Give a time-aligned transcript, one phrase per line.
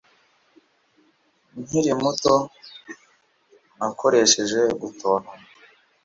[1.59, 2.35] Nkiri muto
[3.77, 5.31] Nakoresheje gutontoma